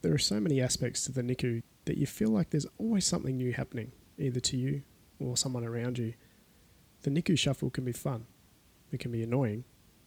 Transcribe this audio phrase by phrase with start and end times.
[0.00, 3.36] There are so many aspects to the NICU that you feel like there's always something
[3.36, 4.82] new happening, either to you
[5.18, 6.14] or someone around you.
[7.02, 8.26] The NICU shuffle can be fun,
[8.92, 9.64] it can be annoying,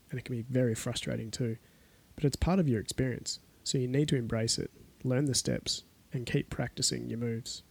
[0.10, 1.58] and it can be very frustrating too.
[2.16, 4.72] But it's part of your experience, so you need to embrace it,
[5.04, 5.84] learn the steps,
[6.14, 7.64] and keep practicing your moves.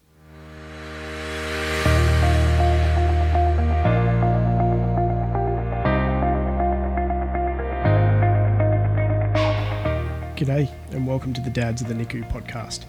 [10.41, 12.87] G'day, and welcome to the Dads of the NICU podcast.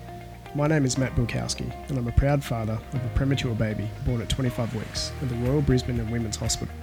[0.55, 4.21] My name is Matt Bilkowski, and I'm a proud father of a premature baby born
[4.21, 6.73] at 25 weeks at the Royal Brisbane and Women's Hospital.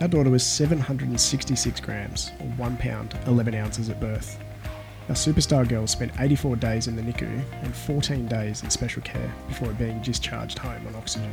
[0.00, 4.40] Our daughter was 766 grams, or 1 pound 11 ounces at birth.
[5.08, 9.32] Our superstar girl spent 84 days in the NICU and 14 days in special care
[9.46, 11.32] before being discharged home on oxygen.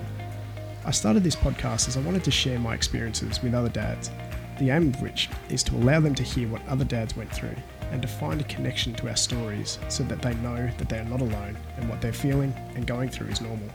[0.86, 4.12] I started this podcast as I wanted to share my experiences with other dads,
[4.60, 7.56] the aim of which is to allow them to hear what other dads went through
[7.92, 11.06] and to find a connection to our stories so that they know that they are
[11.06, 13.70] not alone and what they're feeling and going through is normal.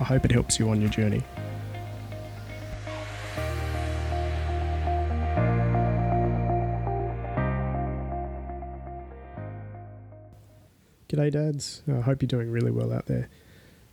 [0.00, 1.22] I hope it helps you on your journey.
[11.08, 11.82] G'day, dads.
[11.86, 13.28] I hope you're doing really well out there.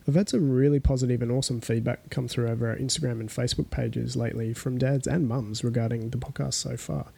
[0.07, 3.69] I've had some really positive and awesome feedback come through over our Instagram and Facebook
[3.69, 7.11] pages lately from dads and mums regarding the podcast so far.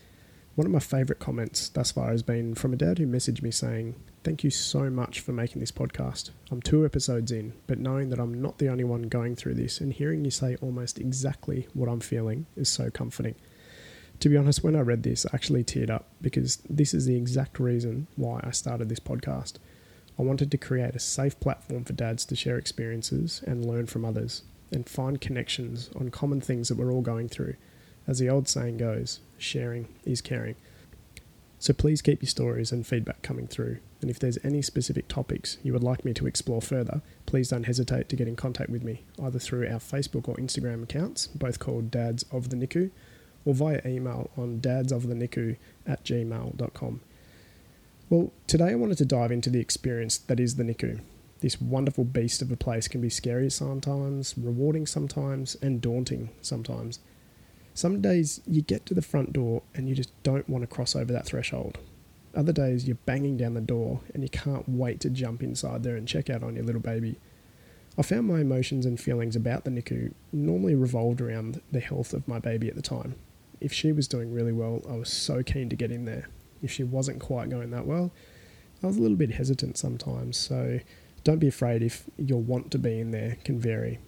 [0.55, 3.51] One of my favourite comments thus far has been from a dad who messaged me
[3.51, 6.31] saying, Thank you so much for making this podcast.
[6.51, 9.79] I'm two episodes in, but knowing that I'm not the only one going through this
[9.79, 13.35] and hearing you say almost exactly what I'm feeling is so comforting.
[14.19, 17.15] To be honest, when I read this, I actually teared up because this is the
[17.15, 19.53] exact reason why I started this podcast.
[20.19, 24.03] I wanted to create a safe platform for dads to share experiences and learn from
[24.03, 27.55] others and find connections on common things that we're all going through
[28.07, 30.55] as the old saying goes, sharing is caring.
[31.59, 33.77] So please keep your stories and feedback coming through.
[34.01, 37.65] And if there's any specific topics you would like me to explore further, please don't
[37.65, 41.59] hesitate to get in contact with me, either through our Facebook or Instagram accounts, both
[41.59, 42.89] called Dads of the NICU,
[43.45, 47.01] or via email on dadsofthenicu at gmail.com.
[48.09, 51.01] Well, today I wanted to dive into the experience that is the NICU.
[51.41, 56.99] This wonderful beast of a place can be scary sometimes, rewarding sometimes, and daunting sometimes.
[57.73, 60.95] Some days you get to the front door and you just don't want to cross
[60.95, 61.77] over that threshold.
[62.35, 65.95] Other days you're banging down the door and you can't wait to jump inside there
[65.95, 67.17] and check out on your little baby.
[67.97, 72.27] I found my emotions and feelings about the NICU normally revolved around the health of
[72.27, 73.15] my baby at the time.
[73.59, 76.29] If she was doing really well, I was so keen to get in there.
[76.61, 78.11] If she wasn't quite going that well,
[78.81, 80.79] I was a little bit hesitant sometimes, so
[81.23, 83.99] don't be afraid if your want to be in there can vary.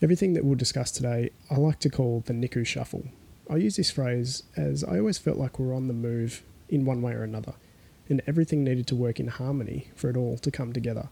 [0.00, 3.08] Everything that we'll discuss today, I like to call the NICU shuffle.
[3.50, 6.84] I use this phrase as I always felt like we we're on the move in
[6.84, 7.54] one way or another,
[8.08, 11.08] and everything needed to work in harmony for it all to come together.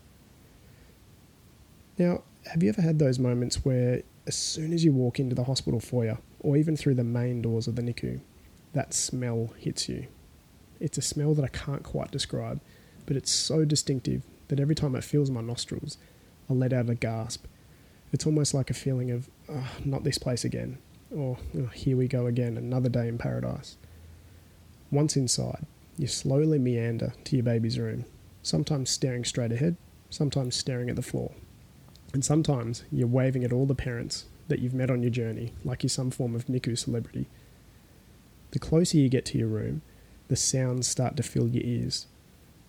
[1.98, 5.44] Now, have you ever had those moments where, as soon as you walk into the
[5.44, 8.20] hospital foyer, or even through the main doors of the NICU,
[8.72, 10.06] that smell hits you?
[10.78, 12.60] It's a smell that I can't quite describe,
[13.04, 15.98] but it's so distinctive that every time it fills my nostrils,
[16.48, 17.46] I let out a gasp
[18.16, 20.78] it's almost like a feeling of, oh, not this place again,
[21.14, 23.76] or oh, here we go again, another day in paradise.
[24.90, 25.66] Once inside,
[25.98, 28.06] you slowly meander to your baby's room,
[28.42, 29.76] sometimes staring straight ahead,
[30.08, 31.32] sometimes staring at the floor.
[32.14, 35.82] And sometimes you're waving at all the parents that you've met on your journey like
[35.82, 37.26] you're some form of NICU celebrity.
[38.52, 39.82] The closer you get to your room,
[40.28, 42.06] the sounds start to fill your ears.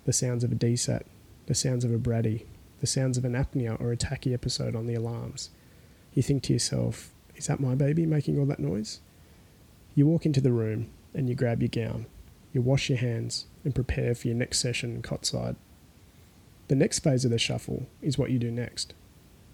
[0.04, 1.04] The sounds of a desat,
[1.46, 2.46] the sounds of a Brady,
[2.80, 5.50] the sounds of an apnea or a tachy episode on the alarms.
[6.14, 9.00] You think to yourself, is that my baby making all that noise?
[9.96, 12.06] You walk into the room and you grab your gown.
[12.54, 15.56] You wash your hands and prepare for your next session cotside.
[16.68, 18.94] The next phase of the shuffle is what you do next.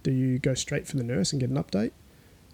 [0.03, 1.91] Do you go straight for the nurse and get an update?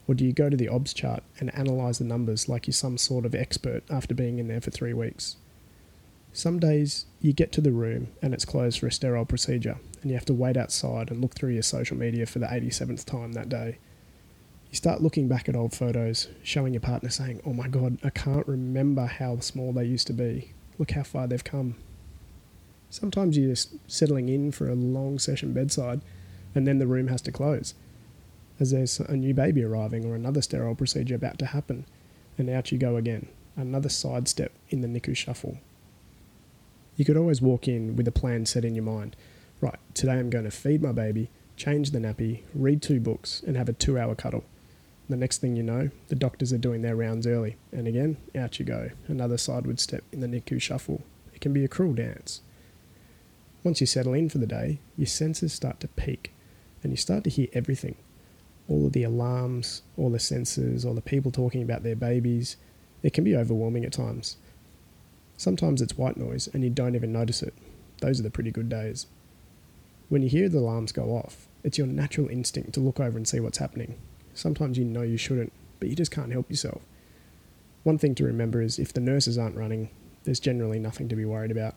[0.08, 2.98] Or do you go to the OBS chart and analyse the numbers like you're some
[2.98, 5.38] sort of expert after being in there for three weeks?
[6.32, 10.12] Some days you get to the room and it's closed for a sterile procedure, and
[10.12, 13.34] you have to wait outside and look through your social media for the 87th time
[13.34, 13.80] that day.
[14.70, 18.12] You start looking back at old photos, showing your partner saying, Oh my god, I
[18.12, 20.54] can't remember how small they used to be.
[20.78, 21.76] Look how far they've come.
[22.92, 26.02] Sometimes you're just settling in for a long session bedside,
[26.54, 27.74] and then the room has to close,
[28.60, 31.86] as there's a new baby arriving or another sterile procedure about to happen,
[32.38, 35.60] and out you go again, another sidestep in the NICU shuffle.
[37.00, 39.16] You could always walk in with a plan set in your mind.
[39.62, 43.56] Right, today I'm going to feed my baby, change the nappy, read two books, and
[43.56, 44.44] have a two hour cuddle.
[45.08, 48.60] The next thing you know, the doctors are doing their rounds early, and again, out
[48.60, 51.04] you go, another sideward step in the NICU shuffle.
[51.34, 52.42] It can be a cruel dance.
[53.64, 56.34] Once you settle in for the day, your senses start to peak
[56.84, 57.96] and you start to hear everything
[58.68, 62.58] all of the alarms, all the sensors, all the people talking about their babies.
[63.02, 64.36] It can be overwhelming at times.
[65.40, 67.54] Sometimes it's white noise and you don't even notice it.
[68.02, 69.08] Those are the pretty good days.
[70.10, 73.26] When you hear the alarms go off, it's your natural instinct to look over and
[73.26, 73.98] see what's happening.
[74.34, 76.82] Sometimes you know you shouldn't, but you just can't help yourself.
[77.84, 79.88] One thing to remember is if the nurses aren't running,
[80.26, 81.76] there's generally nothing to be worried about.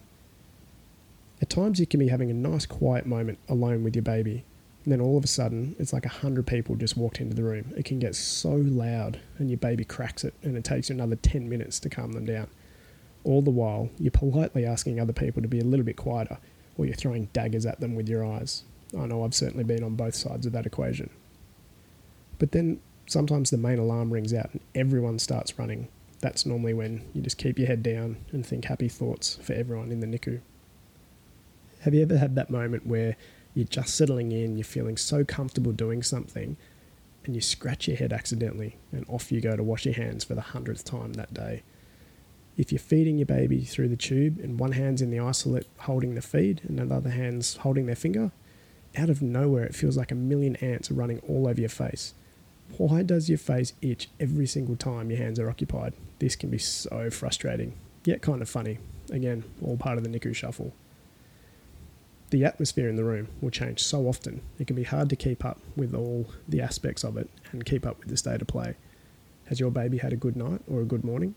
[1.40, 4.44] At times, you can be having a nice quiet moment alone with your baby,
[4.82, 7.44] and then all of a sudden, it's like a hundred people just walked into the
[7.44, 7.72] room.
[7.76, 11.14] It can get so loud, and your baby cracks it, and it takes you another
[11.14, 12.48] 10 minutes to calm them down.
[13.24, 16.38] All the while, you're politely asking other people to be a little bit quieter,
[16.76, 18.64] or you're throwing daggers at them with your eyes.
[18.98, 21.10] I know I've certainly been on both sides of that equation.
[22.38, 25.88] But then sometimes the main alarm rings out and everyone starts running.
[26.20, 29.92] That's normally when you just keep your head down and think happy thoughts for everyone
[29.92, 30.40] in the NICU.
[31.80, 33.16] Have you ever had that moment where
[33.54, 36.56] you're just settling in, you're feeling so comfortable doing something,
[37.24, 40.34] and you scratch your head accidentally, and off you go to wash your hands for
[40.34, 41.62] the hundredth time that day?
[42.56, 46.14] If you're feeding your baby through the tube and one hand's in the isolette holding
[46.14, 48.30] the feed and the other hand's holding their finger,
[48.96, 52.14] out of nowhere it feels like a million ants are running all over your face.
[52.76, 55.94] Why does your face itch every single time your hands are occupied?
[56.18, 58.78] This can be so frustrating, yet kind of funny.
[59.10, 60.72] Again, all part of the NICU shuffle
[62.32, 64.40] the atmosphere in the room will change so often.
[64.58, 67.86] It can be hard to keep up with all the aspects of it and keep
[67.86, 68.74] up with the state of play.
[69.46, 71.34] Has your baby had a good night or a good morning?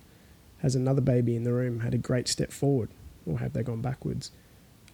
[0.60, 2.90] Has another baby in the room had a great step forward
[3.26, 4.32] or have they gone backwards?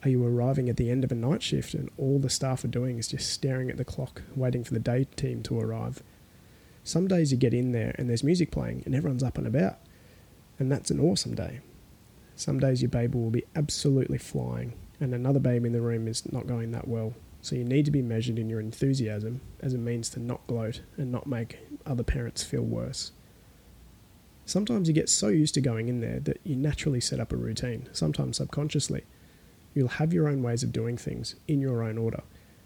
[0.04, 2.70] Are you arriving at the end of a night shift and all the staff are
[2.70, 6.02] doing is just staring at the clock, waiting for the day team to arrive?
[6.84, 9.78] Some days you get in there and there's music playing and everyone's up and about,
[10.58, 11.60] and that's an awesome day.
[12.36, 16.32] Some days your baby will be absolutely flying and another baby in the room is
[16.32, 17.14] not going that well.
[17.42, 20.82] So you need to be measured in your enthusiasm as a means to not gloat
[20.98, 23.12] and not make other parents feel worse.
[24.52, 27.38] Sometimes you get so used to going in there that you naturally set up a
[27.38, 29.06] routine, sometimes subconsciously.
[29.74, 32.22] You'll have your own ways of doing things in your own order,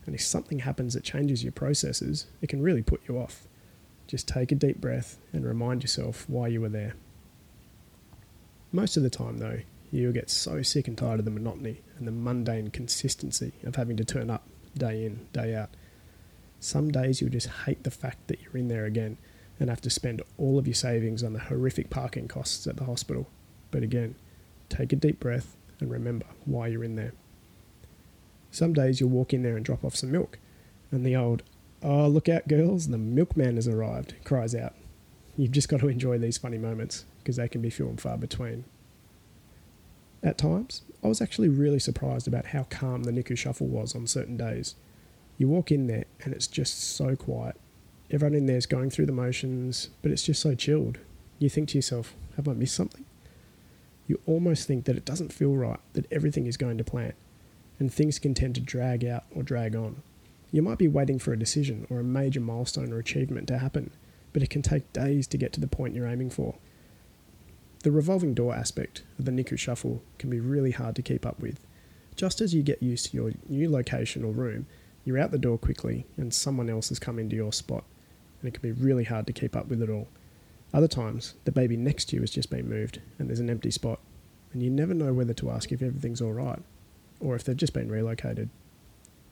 [0.07, 3.47] and if something happens that changes your processes, it can really put you off.
[4.07, 6.95] Just take a deep breath and remind yourself why you were there.
[8.71, 9.59] Most of the time, though,
[9.91, 13.95] you'll get so sick and tired of the monotony and the mundane consistency of having
[13.97, 15.69] to turn up day in, day out.
[16.59, 19.19] Some days you'll just hate the fact that you're in there again
[19.59, 22.85] and have to spend all of your savings on the horrific parking costs at the
[22.85, 23.27] hospital.
[23.71, 24.15] But again,
[24.69, 27.13] take a deep breath and remember why you're in there.
[28.51, 30.39] Some days you'll walk in there and drop off some milk,
[30.91, 31.43] and the old,
[31.83, 34.73] oh, look out, girls, the milkman has arrived, cries out.
[35.37, 38.17] You've just got to enjoy these funny moments because they can be few and far
[38.17, 38.63] between
[40.25, 44.07] at times, I was actually really surprised about how calm the NICU shuffle was on
[44.07, 44.75] certain days.
[45.37, 47.55] You walk in there and it's just so quiet.
[48.11, 50.99] Everyone in there is going through the motions, but it's just so chilled.
[51.39, 53.03] You think to yourself, have I missed something?
[54.07, 57.13] You almost think that it doesn't feel right, that everything is going to plan,
[57.79, 60.03] and things can tend to drag out or drag on.
[60.51, 63.89] You might be waiting for a decision or a major milestone or achievement to happen,
[64.33, 66.55] but it can take days to get to the point you're aiming for.
[67.83, 71.39] The revolving door aspect of the NICU shuffle can be really hard to keep up
[71.39, 71.59] with.
[72.15, 74.67] Just as you get used to your new location or room,
[75.03, 77.83] you're out the door quickly and someone else has come into your spot,
[78.45, 80.07] and it can be really hard to keep up with it all.
[80.73, 83.71] Other times, the baby next to you has just been moved and there's an empty
[83.71, 83.99] spot,
[84.53, 86.61] and you never know whether to ask if everything's alright
[87.19, 88.49] or if they've just been relocated.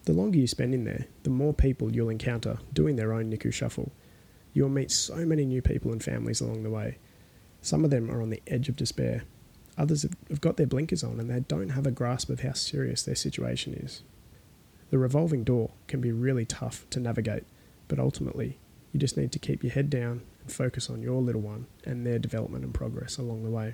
[0.06, 3.54] The longer you spend in there, the more people you'll encounter doing their own NICU
[3.54, 3.92] shuffle.
[4.54, 6.98] You'll meet so many new people and families along the way,
[7.64, 9.24] some of them are on the edge of despair.
[9.78, 13.04] Others have got their blinkers on and they don't have a grasp of how serious
[13.04, 14.04] their situation is.
[14.90, 17.46] The revolving door can be really tough to navigate,
[17.88, 18.60] but ultimately,
[18.94, 22.06] you just need to keep your head down and focus on your little one and
[22.06, 23.74] their development and progress along the way.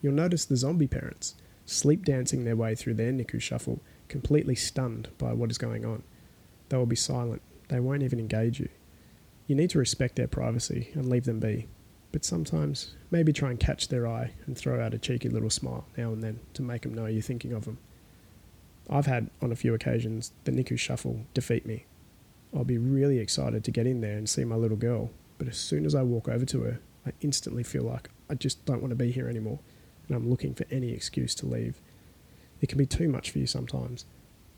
[0.00, 5.08] You'll notice the zombie parents sleep dancing their way through their NICU shuffle, completely stunned
[5.18, 6.02] by what is going on.
[6.68, 8.68] They will be silent, they won't even engage you.
[9.46, 11.68] You need to respect their privacy and leave them be,
[12.12, 15.86] but sometimes maybe try and catch their eye and throw out a cheeky little smile
[15.96, 17.78] now and then to make them know you're thinking of them.
[18.88, 21.84] I've had, on a few occasions, the NICU shuffle defeat me.
[22.54, 25.58] I'll be really excited to get in there and see my little girl, but as
[25.58, 28.90] soon as I walk over to her, I instantly feel like I just don't want
[28.90, 29.58] to be here anymore,
[30.06, 31.80] and I'm looking for any excuse to leave.
[32.60, 34.04] It can be too much for you sometimes,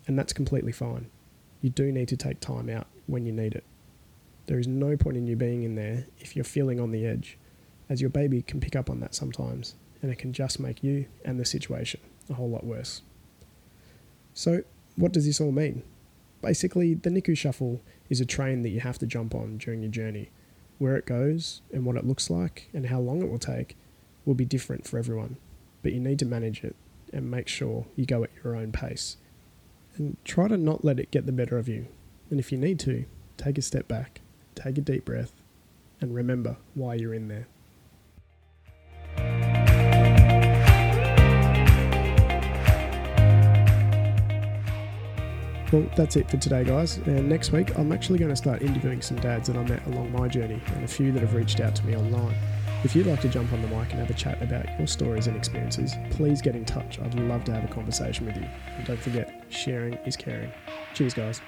[0.06, 1.06] and that's completely fine.
[1.60, 3.64] You do need to take time out when you need it.
[4.46, 7.38] There is no point in you being in there if you're feeling on the edge,
[7.88, 11.06] as your baby can pick up on that sometimes, and it can just make you
[11.24, 13.02] and the situation a whole lot worse.
[14.32, 14.62] So,
[14.96, 15.82] what does this all mean?
[16.42, 19.90] Basically, the NICU Shuffle is a train that you have to jump on during your
[19.90, 20.30] journey.
[20.78, 23.76] Where it goes and what it looks like and how long it will take
[24.24, 25.36] will be different for everyone,
[25.82, 26.74] but you need to manage it
[27.12, 29.18] and make sure you go at your own pace.
[29.96, 31.88] And try to not let it get the better of you.
[32.30, 33.04] And if you need to,
[33.36, 34.20] take a step back,
[34.54, 35.32] take a deep breath,
[36.00, 37.48] and remember why you're in there.
[45.72, 46.96] Well, that's it for today, guys.
[46.96, 50.10] And next week, I'm actually going to start interviewing some dads that I met along
[50.10, 52.34] my journey and a few that have reached out to me online.
[52.82, 55.28] If you'd like to jump on the mic and have a chat about your stories
[55.28, 56.98] and experiences, please get in touch.
[56.98, 58.48] I'd love to have a conversation with you.
[58.76, 60.50] And don't forget, sharing is caring.
[60.94, 61.40] Cheers, guys.